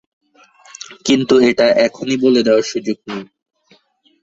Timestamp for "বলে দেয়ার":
2.23-2.63